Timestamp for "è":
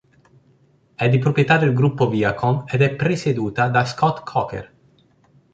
0.95-1.07, 2.81-2.95